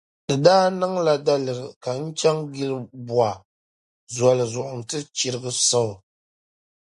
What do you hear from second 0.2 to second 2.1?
Di daa niŋla daliri ka n